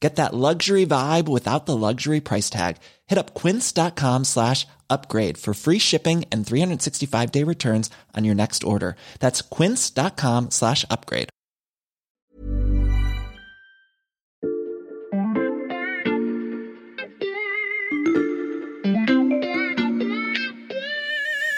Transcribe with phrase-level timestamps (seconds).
[0.00, 2.76] Get that luxury vibe without the luxury price tag.
[3.06, 8.62] Hit up quince.com slash upgrade for free shipping and 365 day returns on your next
[8.62, 8.96] order.
[9.20, 11.30] That's quince.com slash upgrade.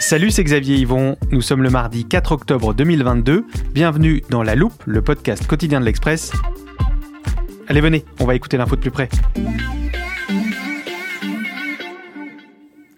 [0.00, 1.16] Salut, c'est Xavier Yvon.
[1.32, 3.44] Nous sommes le mardi 4 octobre 2022.
[3.74, 6.32] Bienvenue dans La Loupe, le podcast quotidien de l'Express.
[7.70, 9.10] Allez, venez, on va écouter l'info de plus près.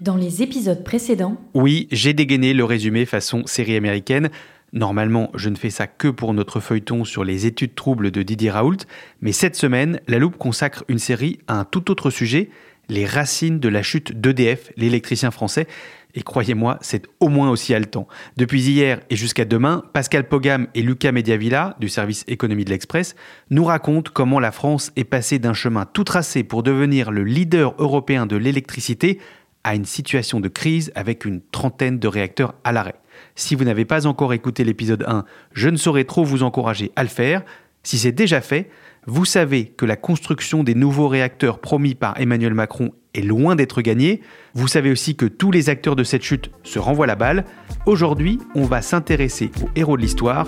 [0.00, 4.30] Dans les épisodes précédents, Oui, j'ai dégainé le résumé façon série américaine.
[4.72, 8.52] Normalement, je ne fais ça que pour notre feuilleton sur les études troubles de Didier
[8.52, 8.76] Raoult,
[9.20, 12.48] mais cette semaine, La Loupe consacre une série à un tout autre sujet,
[12.88, 15.66] les racines de la chute d'EDF, l'électricien français.
[16.14, 18.08] Et croyez-moi, c'est au moins aussi haletant.
[18.36, 23.14] Depuis hier et jusqu'à demain, Pascal Pogam et Lucas Mediavilla, du service économie de l'Express,
[23.50, 27.74] nous racontent comment la France est passée d'un chemin tout tracé pour devenir le leader
[27.78, 29.18] européen de l'électricité
[29.64, 32.94] à une situation de crise avec une trentaine de réacteurs à l'arrêt.
[33.34, 37.02] Si vous n'avez pas encore écouté l'épisode 1, je ne saurais trop vous encourager à
[37.02, 37.42] le faire.
[37.82, 38.70] Si c'est déjà fait,
[39.06, 43.82] vous savez que la construction des nouveaux réacteurs promis par Emmanuel Macron est loin d'être
[43.82, 44.20] gagnée.
[44.54, 47.44] Vous savez aussi que tous les acteurs de cette chute se renvoient la balle.
[47.86, 50.46] Aujourd'hui, on va s'intéresser au héros de l'histoire,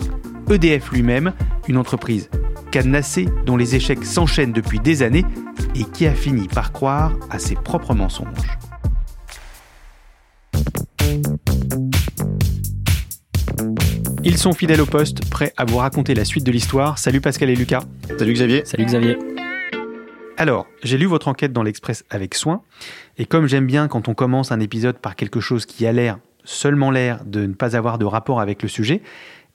[0.51, 1.33] EDF lui-même,
[1.67, 2.29] une entreprise
[2.71, 5.25] cadenassée dont les échecs s'enchaînent depuis des années
[5.75, 8.59] et qui a fini par croire à ses propres mensonges.
[14.25, 16.97] Ils sont fidèles au poste, prêts à vous raconter la suite de l'histoire.
[16.97, 17.83] Salut Pascal et Lucas.
[18.17, 18.65] Salut Xavier.
[18.65, 19.19] Salut Xavier.
[20.37, 22.63] Alors, j'ai lu votre enquête dans l'Express avec soin,
[23.19, 26.19] et comme j'aime bien quand on commence un épisode par quelque chose qui a l'air,
[26.45, 29.03] seulement l'air, de ne pas avoir de rapport avec le sujet,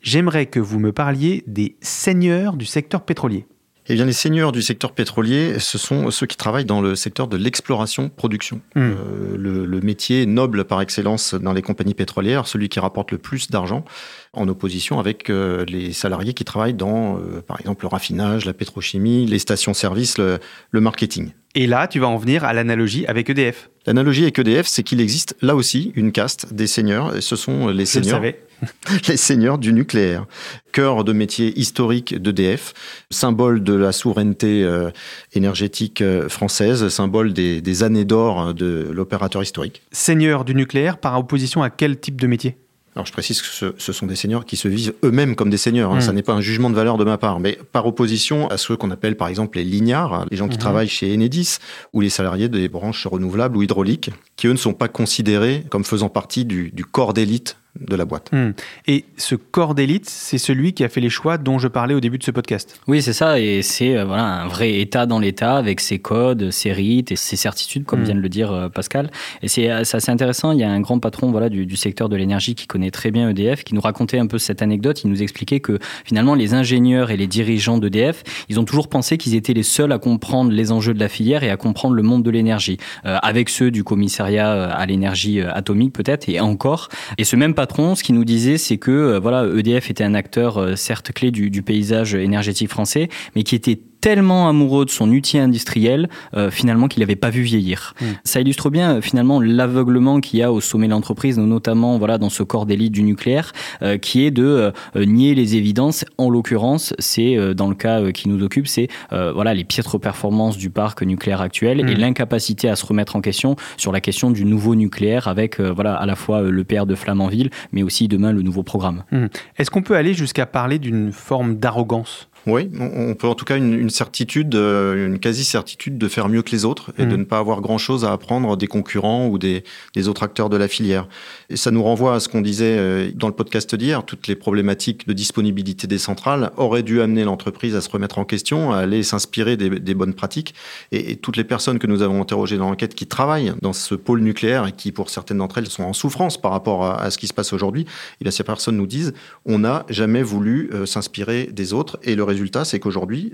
[0.01, 3.47] j'aimerais que vous me parliez des seigneurs du secteur pétrolier.
[3.89, 7.29] Eh bien, les seigneurs du secteur pétrolier, ce sont ceux qui travaillent dans le secteur
[7.29, 8.59] de l'exploration-production.
[8.75, 8.79] Hmm.
[8.79, 13.17] Euh, le, le métier noble par excellence dans les compagnies pétrolières, celui qui rapporte le
[13.17, 13.85] plus d'argent,
[14.33, 18.53] en opposition avec euh, les salariés qui travaillent dans, euh, par exemple, le raffinage, la
[18.53, 20.39] pétrochimie, les stations-service, le,
[20.71, 21.31] le marketing.
[21.55, 23.69] Et là, tu vas en venir à l'analogie avec EDF.
[23.85, 27.67] L'analogie avec EDF, c'est qu'il existe là aussi une caste des seigneurs, et ce sont
[27.67, 28.46] les Je le seigneurs savais.
[29.07, 30.25] les seigneurs du nucléaire.
[30.71, 32.73] Cœur de métier historique d'EDF,
[33.11, 34.89] symbole de la souveraineté euh,
[35.33, 39.81] énergétique euh, française, symbole des, des années d'or de l'opérateur historique.
[39.91, 42.57] Seigneurs du nucléaire par opposition à quel type de métier?
[42.95, 45.57] Alors je précise que ce, ce sont des seigneurs qui se vivent eux-mêmes comme des
[45.57, 45.91] seigneurs.
[45.91, 45.97] hein.
[45.97, 46.01] Mm.
[46.01, 48.75] Ça n'est pas un jugement de valeur de ma part, mais par opposition à ceux
[48.75, 50.61] qu'on appelle par exemple les lignards, hein, les gens qui Mhm.
[50.61, 51.57] travaillent chez Enedis,
[51.93, 55.83] ou les salariés des branches renouvelables ou hydrauliques, qui eux ne sont pas considérés comme
[55.83, 58.31] faisant partie du, du corps d'élite de la boîte.
[58.31, 58.51] Hmm.
[58.87, 61.99] Et ce corps d'élite, c'est celui qui a fait les choix dont je parlais au
[61.99, 62.79] début de ce podcast.
[62.87, 66.51] Oui, c'est ça, et c'est euh, voilà un vrai État dans l'État avec ses codes,
[66.51, 68.03] ses rites et ses certitudes, comme Mm.
[68.03, 69.11] vient de le dire euh, Pascal.
[69.41, 70.51] Et c'est euh, c'est assez intéressant.
[70.51, 73.11] Il y a un grand patron voilà du, du secteur de l'énergie qui connaît très
[73.11, 75.03] bien EDF, qui nous racontait un peu cette anecdote.
[75.03, 79.17] Il nous expliquait que finalement les ingénieurs et les dirigeants d'EDF, ils ont toujours pensé
[79.17, 82.03] qu'ils étaient les seuls à comprendre les enjeux de la filière et à comprendre le
[82.03, 86.89] monde de l'énergie, euh, avec ceux du commissariat à l'énergie atomique peut-être et encore.
[87.17, 90.13] Et ce même patron, ce qu'il nous disait, c'est que euh, voilà, EDF était un
[90.13, 94.89] acteur euh, certes clé du, du paysage énergétique français, mais qui était tellement amoureux de
[94.89, 97.93] son outil industriel euh, finalement qu'il n'avait pas vu vieillir.
[97.99, 98.05] Mm.
[98.23, 102.17] Ça illustre bien euh, finalement l'aveuglement qu'il y a au sommet de l'entreprise, notamment voilà
[102.17, 106.05] dans ce corps d'élite du nucléaire, euh, qui est de nier les évidences.
[106.17, 110.69] En l'occurrence, c'est dans le cas qui nous occupe, c'est voilà les piètres performances du
[110.69, 111.89] parc nucléaire actuel Mm.
[111.89, 115.95] et l'incapacité à se remettre en question sur la question du nouveau nucléaire avec voilà
[115.95, 119.03] à la fois le PR de Flamanville, mais aussi demain le nouveau programme.
[119.11, 119.27] Hmm.
[119.57, 122.29] Est-ce qu'on peut aller jusqu'à parler d'une forme d'arrogance?
[122.47, 126.51] Oui, on peut en tout cas une, certitude, euh, une quasi-certitude de faire mieux que
[126.51, 127.19] les autres et de mmh.
[127.19, 130.69] ne pas avoir grand-chose à apprendre des concurrents ou des, des, autres acteurs de la
[130.69, 131.09] filière.
[131.49, 134.35] Et ça nous renvoie à ce qu'on disait euh, dans le podcast d'hier, toutes les
[134.35, 138.77] problématiques de disponibilité des centrales auraient dû amener l'entreprise à se remettre en question, à
[138.77, 140.55] aller s'inspirer des, des, bonnes pratiques.
[140.93, 144.21] Et, toutes les personnes que nous avons interrogées dans l'enquête qui travaillent dans ce pôle
[144.21, 147.17] nucléaire et qui, pour certaines d'entre elles, sont en souffrance par rapport à, à ce
[147.17, 147.85] qui se passe aujourd'hui,
[148.21, 149.13] eh bien ces personnes nous disent
[149.45, 153.31] on n'a jamais voulu euh, s'inspirer des autres et le résultat, c'est qu'aujourd'hui,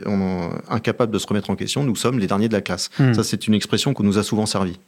[0.70, 2.90] incapable de se remettre en question, nous sommes les derniers de la classe.
[3.00, 3.14] Hmm.
[3.14, 4.80] Ça, c'est une expression qu'on nous a souvent servi.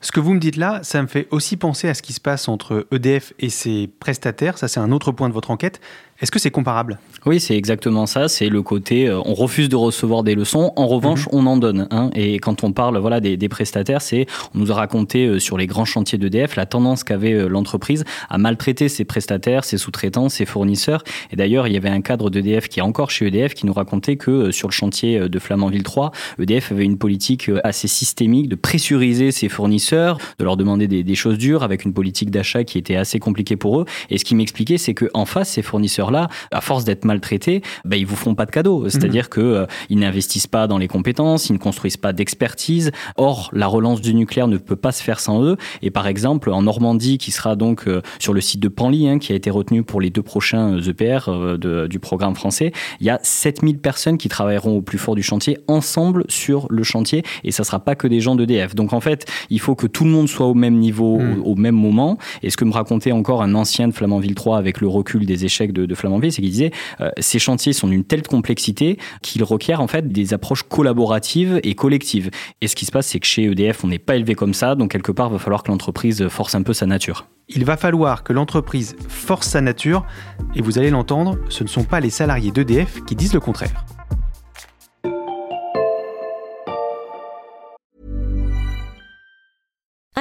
[0.00, 2.20] Ce que vous me dites là, ça me fait aussi penser à ce qui se
[2.20, 4.58] passe entre EDF et ses prestataires.
[4.58, 5.80] Ça, c'est un autre point de votre enquête.
[6.22, 7.00] Est-ce que c'est comparable?
[7.26, 8.28] Oui, c'est exactement ça.
[8.28, 10.72] C'est le côté, euh, on refuse de recevoir des leçons.
[10.76, 11.32] En revanche, mhm.
[11.32, 11.88] on en donne.
[11.90, 12.10] Hein.
[12.14, 15.66] Et quand on parle voilà des, prestataires, c'est, on nous a raconté euh, sur les
[15.66, 20.46] grands chantiers d'EDF la tendance qu'avait euh, l'entreprise à maltraiter ses prestataires, ses sous-traitants, ses
[20.46, 21.02] fournisseurs.
[21.32, 23.72] Et d'ailleurs, il y avait un cadre d'EDF qui est encore chez EDF qui nous
[23.72, 28.54] racontait que sur le chantier de Flamanville 3, EDF avait une politique assez systémique de
[28.54, 32.78] pressuriser ses fournisseurs, de leur demander des, des choses dures avec une politique d'achat qui
[32.78, 33.84] était assez compliquée pour eux.
[34.10, 37.96] Et ce qui m'expliquait, c'est qu'en face, ces fournisseurs là à force d'être maltraités, ben,
[37.96, 38.88] ils vous font pas de cadeaux.
[38.88, 39.48] C'est-à-dire qu'ils mhm.
[39.48, 42.92] que euh, ils n'investissent pas dans les compétences, ils ne construisent pas d'expertise.
[43.16, 45.56] Or, la relance du nucléaire ne peut pas se faire sans eux.
[45.82, 49.18] Et par exemple, en Normandie, qui sera donc euh, sur le site de Panly, hein,
[49.18, 53.06] qui a été retenu pour les deux prochains EPR euh, e du programme français, il
[53.06, 53.18] y a
[53.52, 57.22] 7000 personnes qui travailleront au plus fort du chantier ensemble sur le chantier.
[57.44, 58.74] Et ça sera pas que des gens d'EDF.
[58.74, 61.42] Donc en fait, il faut que tout le monde soit au même niveau, mhm.
[61.44, 62.18] au, même moment.
[62.42, 65.44] Et ce que me racontait encore un ancien de Flamanville 3 avec le recul des
[65.44, 66.70] échecs de, de Flamanville, c'est qu'il disait
[67.00, 71.74] euh, ces chantiers sont d'une telle complexité qu'ils requièrent en fait des approches collaboratives et
[71.74, 72.30] collectives.
[72.60, 74.74] Et ce qui se passe, c'est que chez EDF, on n'est pas élevé comme ça,
[74.74, 77.26] donc quelque part, il va falloir que l'entreprise force un peu sa nature.
[77.48, 80.06] Il va falloir que l'entreprise force sa nature,
[80.54, 83.84] et vous allez l'entendre, ce ne sont pas les salariés d'EDF qui disent le contraire.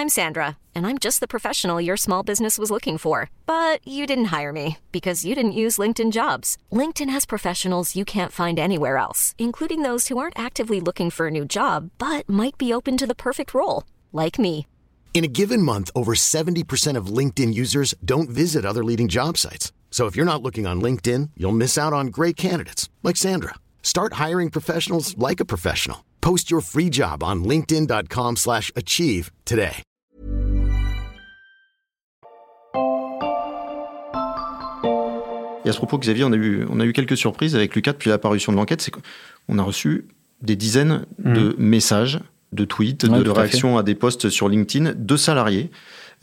[0.01, 3.29] I'm Sandra, and I'm just the professional your small business was looking for.
[3.45, 6.57] But you didn't hire me because you didn't use LinkedIn jobs.
[6.71, 11.27] LinkedIn has professionals you can't find anywhere else, including those who aren't actively looking for
[11.27, 14.65] a new job but might be open to the perfect role, like me.
[15.13, 19.71] In a given month, over 70% of LinkedIn users don't visit other leading job sites.
[19.91, 23.55] So if you're not looking on LinkedIn, you'll miss out on great candidates like Sandra.
[23.83, 26.05] Start hiring professionals like a professional.
[26.21, 29.83] Post your free job on linkedin.com/achieve today.
[35.63, 37.93] Et à ce propos, Xavier, on a eu, on a eu quelques surprises avec Lucas
[37.93, 38.81] depuis l'apparition de l'enquête.
[38.81, 40.07] C'est qu'on a reçu
[40.41, 41.55] des dizaines de mmh.
[41.59, 42.19] messages,
[42.51, 45.69] de tweets, de, réactions à, des posts sur LinkedIn de salariés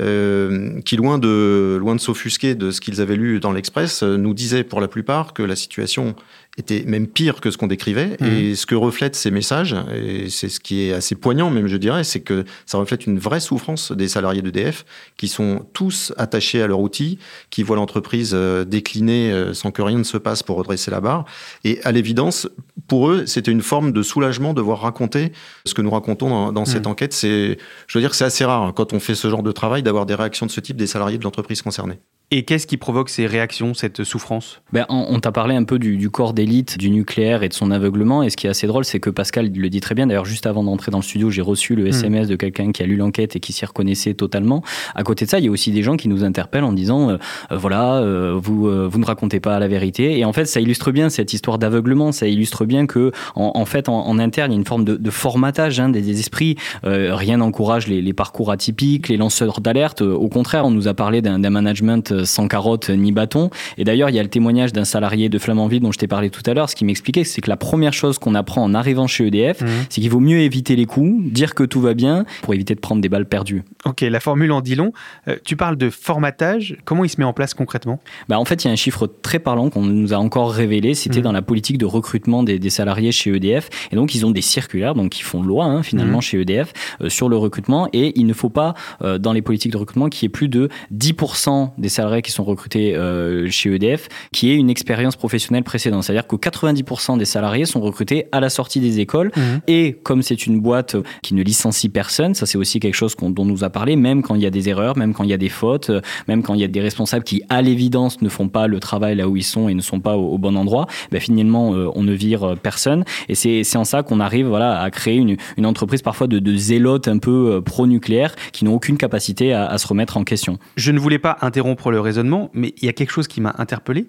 [0.01, 4.33] euh, qui, loin de, loin de s'offusquer de ce qu'ils avaient lu dans l'Express, nous
[4.33, 6.15] disaient pour la plupart que la situation
[6.59, 8.17] était même pire que ce qu'on décrivait.
[8.21, 8.27] Mmh.
[8.27, 11.77] Et ce que reflètent ces messages, et c'est ce qui est assez poignant même, je
[11.77, 14.85] dirais, c'est que ça reflète une vraie souffrance des salariés d'EDF
[15.17, 17.19] qui sont tous attachés à leur outil,
[17.51, 21.01] qui voient l'entreprise euh, décliner euh, sans que rien ne se passe pour redresser la
[21.01, 21.25] barre.
[21.65, 22.49] Et à l'évidence,
[22.89, 25.33] pour eux, c'était une forme de soulagement de voir raconter
[25.65, 26.91] ce que nous racontons dans, cette mmh.
[26.91, 27.13] enquête.
[27.13, 29.83] C'est, je veux dire, c'est assez rare hein, quand on fait ce genre de travail
[29.83, 32.01] d'avoir des réactions de ce type des salariés de l'entreprise concernée.
[32.31, 34.61] Et qu'est-ce qui provoque ces réactions, cette souffrance?
[34.75, 38.23] Ben, On, t'a parlé un peu du, corps d'élite du nucléaire et de son aveuglement.
[38.23, 40.07] Et ce qui est assez drôle, c'est que Pascal le dit très bien.
[40.07, 42.31] D'ailleurs, juste avant d'entrer dans le studio, j'ai reçu le SMS hmm.
[42.31, 44.63] de quelqu'un qui a lu l'enquête et qui s'y reconnaissait totalement.
[44.95, 47.09] À côté de ça, il y a aussi des gens qui nous interpellent en disant
[47.09, 47.17] euh,
[47.51, 50.19] euh, voilà, euh, vous, vous ne racontez pas la vérité.
[50.19, 52.13] Et en fait, ça illustre bien cette histoire d'aveuglement.
[52.13, 55.81] Ça illustre bien que, en, fait, en, interne, il y a une forme de, formatage
[55.81, 56.57] hein, des, esprits.
[56.83, 60.03] rien n'encourage les, les, parcours atypiques, les lanceurs d'alerte.
[60.03, 63.51] Au contraire, on nous a parlé d'un management sans carotte ni bâton.
[63.77, 66.31] Et d'ailleurs, il y a le témoignage d'un salarié de Flamanville dont je t'ai parlé
[66.31, 66.71] tout à l'heure.
[66.71, 69.69] Ce qui m'expliquait, c'est que la première chose qu'on apprend en arrivant chez EDF, mhm.
[69.89, 72.81] c'est qu'il vaut mieux éviter les coups, dire que tout va bien, pour éviter de
[72.81, 73.65] prendre des balles perdues.
[73.85, 74.93] Ok, la formule en dit long.
[75.29, 76.77] Euh, tu parles de formatage.
[76.85, 78.01] Comment il se met en place concrètement?
[78.29, 80.95] Bah, En fait, il y a un chiffre très parlant qu'on nous a encore révélé.
[80.95, 81.25] C'était mhm.
[81.25, 83.69] dans la politique de recrutement des, salariés chez EDF.
[83.93, 86.23] Et donc, ils ont des circulaires, donc qui font loi hein, finalement mhm.
[86.23, 87.89] chez EDF, euh, sur le recrutement.
[87.93, 90.49] Et il ne faut pas, euh, dans les politiques de recrutement, qu'il y ait plus
[90.49, 95.65] de 10% des salariés qui sont recrutés euh, chez EDF qui ait une expérience professionnelle
[95.65, 96.05] précédente.
[96.05, 99.31] C'est-à-dire que 90% des salariés sont recrutés à la sortie des écoles.
[99.37, 99.61] Mhm.
[99.69, 103.35] Et comme c'est une boîte qui ne licencie personne, ça c'est aussi quelque chose dont
[103.39, 105.35] on nous a parlé, même quand il y a des erreurs, même quand il y
[105.35, 105.91] a des fautes,
[106.27, 109.17] même quand il y a des responsables qui, à l'évidence, ne font pas le travail
[109.17, 112.03] là où ils sont et ne sont pas au, bon endroit, ben finalement, euh, on
[112.03, 113.05] ne vire personne.
[113.29, 116.57] Et c'est en ça qu'on arrive voilà, à créer une, une entreprise parfois de, de
[116.57, 120.59] zélotes un peu euh, pro-nucléaires qui n'ont aucune capacité à, à se remettre en question.
[120.77, 123.55] Je ne voulais pas interrompre le raisonnement, mais il y a quelque chose qui m'a
[123.59, 124.07] interpellé.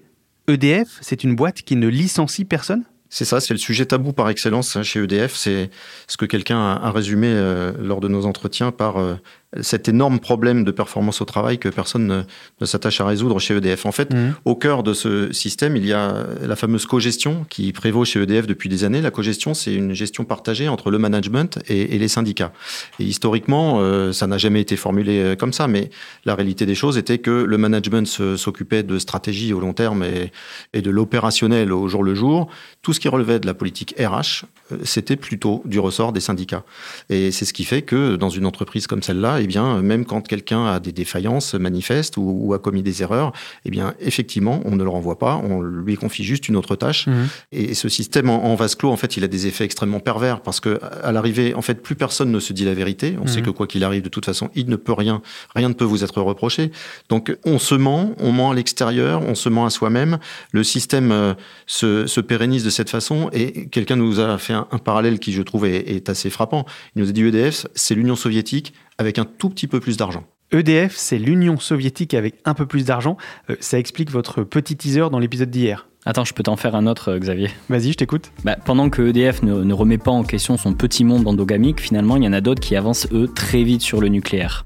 [0.47, 2.83] EDF, c'est une boîte qui ne licencie personne?
[3.11, 5.35] C'est ça, c'est le sujet tabou par excellence hein, chez EDF.
[5.35, 5.71] C'est
[6.07, 9.15] ce que quelqu'un a, résumé euh, lors de nos entretiens par euh,
[9.61, 12.25] cet énorme problème de performance au travail que personne
[12.59, 13.85] ne, s'attache à résoudre chez EDF.
[13.85, 14.35] En fait, mmh.
[14.45, 18.45] au cœur de ce système, il y a la fameuse cogestion qui prévaut chez EDF
[18.45, 19.01] depuis des années.
[19.01, 22.53] La cogestion, c'est une gestion partagée entre le management et, les syndicats.
[22.99, 25.89] Et historiquement, euh, ça n'a jamais été formulé comme ça, mais
[26.25, 30.31] la réalité des choses était que le management s'occupait de stratégie au long terme et,
[30.73, 32.49] et de l'opérationnel au jour le jour.
[32.81, 36.63] Tout ce qui relevait de la politique RH, euh, c'était plutôt du ressort des syndicats.
[37.09, 40.27] Et c'est ce qui fait que dans une entreprise comme celle-là, eh bien, même quand
[40.27, 43.31] quelqu'un a des défaillances manifestes ou, a commis des erreurs,
[43.65, 47.07] eh bien, effectivement, on ne le renvoie pas, on lui confie juste une autre tâche.
[47.07, 47.13] Mmh.
[47.51, 50.59] Et ce système en, vase clos, en fait, il a des effets extrêmement pervers parce
[50.59, 53.15] que à l'arrivée, en fait, plus personne ne se dit la vérité.
[53.21, 53.45] On sait mmh.
[53.45, 55.21] que quoi qu'il arrive, de toute façon, il ne peut rien,
[55.55, 56.71] rien ne peut vous être reproché.
[57.09, 60.19] Donc, on se ment, on ment à l'extérieur, on se ment à soi-même.
[60.51, 61.33] Le système euh,
[61.67, 65.41] se, se pérennise de cette façon et quelqu'un nous a fait un, parallèle qui, je
[65.41, 66.65] trouve, est, assez frappant.
[66.95, 70.23] Il nous a dit EDF, c'est l'Union soviétique avec un tout petit peu plus d'argent.
[70.51, 73.17] EDF, c'est l'Union soviétique avec un peu plus d'argent.
[73.49, 75.87] Euh, ça explique votre petit teaser dans l'épisode d'hier.
[76.05, 77.49] Attends, je peux t'en faire un autre, euh, Xavier.
[77.69, 78.31] Vas-y, je t'écoute.
[78.43, 82.17] Bah, pendant que EDF ne, ne, remet pas en question son petit monde endogamique, finalement,
[82.17, 84.65] il y en a d'autres qui avancent, eux, très vite sur le nucléaire.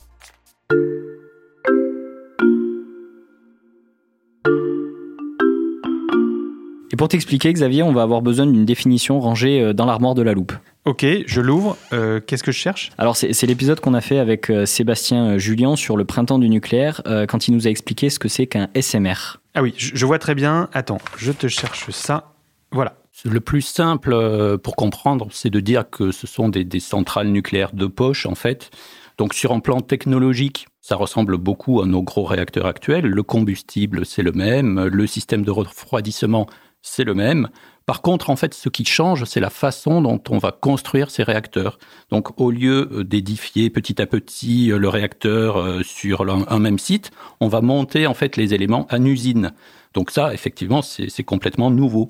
[6.92, 10.22] Et pour t'expliquer, Xavier, on va avoir besoin d'une définition rangée euh, dans l'armoire de
[10.22, 10.54] la loupe.
[10.86, 11.78] Ok, je l'ouvre.
[11.94, 12.92] Euh, qu'est-ce que je cherche?
[12.98, 17.02] Alors, c'est l'épisode qu'on a fait avec euh, Sébastien Julien sur le printemps du nucléaire,
[17.30, 19.40] quand il nous a expliqué ce que c'est qu'un SMR.
[19.56, 20.70] Ah oui, je vois très bien.
[20.74, 22.34] Attends, je te cherche ça.
[22.72, 22.96] Voilà.
[23.24, 27.74] Le plus simple pour comprendre, c'est de dire que ce sont des, des, centrales nucléaires
[27.74, 28.72] de poche, en fait.
[29.18, 33.06] Donc, sur un plan technologique, ça ressemble beaucoup à nos gros réacteurs actuels.
[33.06, 34.86] Le combustible, c'est le même.
[34.88, 36.48] Le système de refroidissement,
[36.82, 37.50] c'est le même.
[37.86, 41.24] Par contre, en fait, ce qui change, c'est la façon dont on va construire ces
[41.24, 41.80] réacteurs.
[42.12, 46.80] Donc, au lieu euh, d'édifier petit à petit euh, le réacteur euh, sur un même
[46.80, 47.12] site,
[47.42, 49.52] on va monter en fait les éléments en usine.
[49.94, 52.10] Donc ça, effectivement, c'est complètement nouveau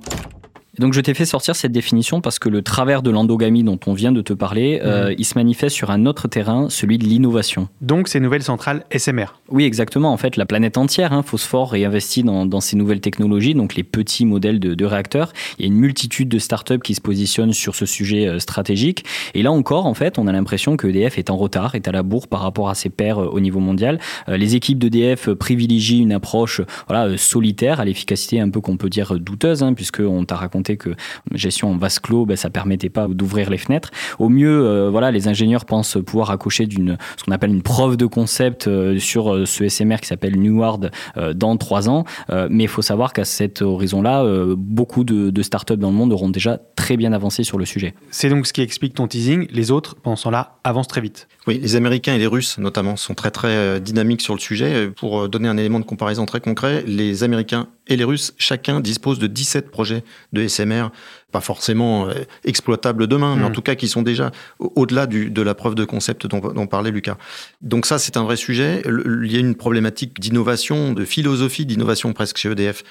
[0.79, 3.93] donc je t'ai fait sortir cette définition parce que le travers de l'endogamie dont on
[3.93, 5.15] vient de te parler, euh, mhm.
[5.19, 7.67] il se manifeste sur un autre terrain, celui de l'innovation.
[7.81, 9.35] Donc ces nouvelles centrales SMR.
[9.49, 10.11] Oui, exactement.
[10.11, 13.83] En fait, la planète entière, hein, Phosphore, réinvestit dans, dans, ces nouvelles technologies, donc les
[13.83, 15.31] petits modèles de, de, réacteurs.
[15.59, 19.05] Il y a une multitude de startups qui se positionnent sur ce sujet euh, stratégique.
[19.35, 21.91] Et là encore, en fait, on a l'impression que EDF est en retard, est à
[21.91, 23.99] la bourre par rapport à ses pairs euh, au niveau mondial.
[24.27, 29.19] les équipes d'EDF privilégient une approche voilà, solitaire à l'efficacité un peu qu'on peut dire
[29.19, 30.95] douteuse, hein, puisqu'on t'a raconté que
[31.33, 33.91] gestion en vase clos, ben, ça permettait pas d'ouvrir les fenêtres.
[34.19, 37.97] Au mieux, euh, voilà, les ingénieurs pensent pouvoir accoucher d'une ce qu'on appelle une preuve
[37.97, 40.91] de concept euh, sur euh, ce SMR qui s'appelle Neward
[41.35, 42.05] dans trois ans.
[42.49, 44.25] mais il faut savoir qu'à cet horizon-là,
[44.57, 47.93] beaucoup de, de startups dans le monde auront déjà très bien avancé sur le sujet.
[48.11, 49.47] C'est donc ce qui explique ton teasing.
[49.51, 51.27] Les autres, pendant ce là avancent très vite.
[51.47, 54.89] Oui, les Américains et les Russes, notamment, sont très très dynamiques sur le sujet.
[54.89, 59.19] Pour donner un élément de comparaison très concret, les Américains et les Russes, chacun dispose
[59.19, 60.89] de 17 projets de SMR,
[61.33, 62.13] pas forcément euh,
[62.45, 63.53] exploitables demain, mais en hmm.
[63.53, 67.17] tout cas qui sont déjà au-delà de la preuve de concept dont, dont parlait Lucas.
[67.61, 68.83] Donc ça, c'est un vrai sujet.
[68.85, 72.83] Il y a une problématique d'innovation, de philosophie d'innovation presque chez EDF.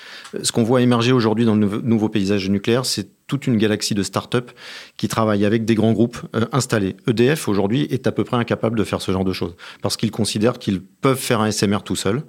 [0.43, 4.03] Ce qu'on voit émerger aujourd'hui dans le nouveau paysage nucléaire, c'est toute une galaxie de
[4.03, 4.51] start-up
[4.97, 6.97] qui travaillent avec des grands groupes euh, installés.
[7.07, 10.11] EDF, aujourd'hui, est à peu près incapable de faire ce genre de choses parce qu'ils
[10.11, 12.25] considèrent qu'ils peuvent faire un SMR tout seuls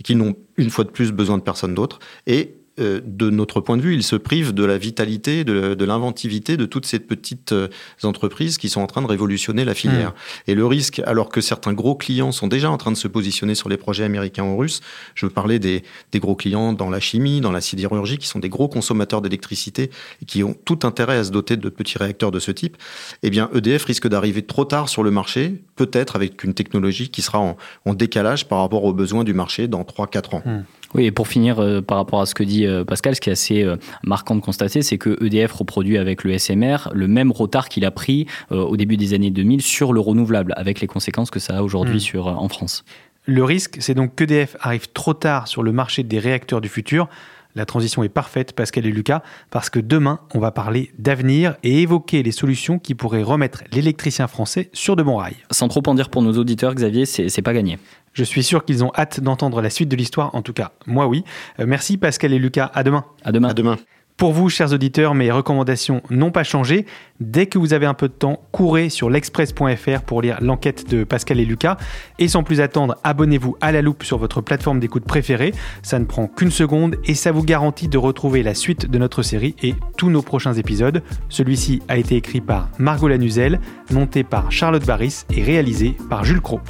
[0.00, 2.00] et qu'ils n'ont une fois de plus besoin de personne d'autre.
[2.26, 6.56] Et euh, de notre point de vue, ils se privent de la vitalité, de, l'inventivité
[6.56, 7.68] de toutes ces petites euh,
[8.02, 10.10] entreprises qui sont en train de révolutionner la filière.
[10.10, 10.50] Mmh.
[10.50, 13.54] Et le risque, alors que certains gros clients sont déjà en train de se positionner
[13.54, 14.80] sur les projets américains ou russes,
[15.14, 15.82] je veux parler des,
[16.16, 19.90] gros clients dans la chimie, dans la sidérurgie, qui sont des gros consommateurs d'électricité
[20.22, 22.76] et qui ont tout intérêt à se doter de petits réacteurs de ce type,
[23.22, 27.22] eh bien EDF risque d'arriver trop tard sur le marché, peut-être avec une technologie qui
[27.22, 27.56] sera en,
[27.94, 30.42] décalage par rapport aux besoins du marché dans 3-4 ans.
[30.44, 30.64] Mmh.
[30.94, 33.30] Oui, et pour finir, euh, par rapport à ce que dit euh, Pascal, ce qui
[33.30, 37.30] est assez euh, marquant de constater, c'est que EDF reproduit avec le SMR le même
[37.30, 41.30] retard qu'il a pris au début des années 2000 sur le renouvelable, avec les conséquences
[41.30, 42.00] que ça a aujourd'hui hmm.
[42.00, 42.84] sur en France.
[43.26, 47.08] Le risque, c'est donc qu'EDF arrive trop tard sur le marché des réacteurs du futur.
[47.54, 51.82] La transition est parfaite, Pascal et Lucas, parce que demain, on va parler d'avenir et
[51.82, 55.36] évoquer les solutions qui pourraient remettre l'électricien français sur de bons rails.
[55.50, 57.78] Sans trop en dire pour nos auditeurs, Xavier, c'est pas gagné.
[58.12, 61.06] Je suis sûr qu'ils ont hâte d'entendre la suite de l'histoire, en tout cas, moi
[61.06, 61.24] oui.
[61.60, 63.04] Euh, merci Pascal et Lucas, à demain.
[63.24, 63.48] À demain.
[63.48, 63.76] À demain.
[64.20, 66.84] Pour vous, chers auditeurs, mes recommandations n'ont pas changé.
[67.20, 71.04] Dès que vous avez un peu de temps, courez sur l'express.fr pour lire l'enquête de
[71.04, 71.78] Pascal et Lucas.
[72.18, 75.54] Et sans plus attendre, abonnez-vous à la loupe sur votre plateforme d'écoute préférée.
[75.82, 79.22] Ça ne prend qu'une seconde et ça vous garantit de retrouver la suite de notre
[79.22, 81.02] série et tous nos prochains épisodes.
[81.30, 83.58] Celui-ci a été écrit par Margot Lanuzel,
[83.90, 86.60] monté par Charlotte Barris et réalisé par Jules Cros.